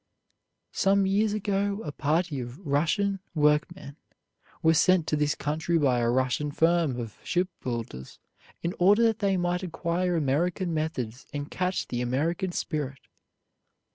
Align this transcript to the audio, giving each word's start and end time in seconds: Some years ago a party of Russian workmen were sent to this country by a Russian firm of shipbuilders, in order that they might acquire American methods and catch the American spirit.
Some 0.71 1.05
years 1.05 1.31
ago 1.33 1.83
a 1.83 1.91
party 1.91 2.39
of 2.39 2.57
Russian 2.65 3.19
workmen 3.35 3.97
were 4.63 4.73
sent 4.73 5.05
to 5.05 5.15
this 5.15 5.35
country 5.35 5.77
by 5.77 5.99
a 5.99 6.09
Russian 6.09 6.49
firm 6.49 6.99
of 6.99 7.19
shipbuilders, 7.23 8.17
in 8.63 8.73
order 8.79 9.03
that 9.03 9.19
they 9.19 9.37
might 9.37 9.61
acquire 9.61 10.15
American 10.15 10.73
methods 10.73 11.27
and 11.33 11.51
catch 11.51 11.87
the 11.87 12.01
American 12.01 12.51
spirit. 12.51 13.01